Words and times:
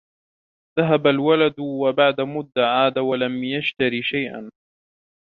ذهب 0.79 1.07
الولد 1.07 1.53
وبعد 1.59 2.21
مدة 2.21 2.67
عاد 2.67 2.97
ولم 2.99 3.43
يشترى 3.43 4.03
شيئاً 4.03 4.49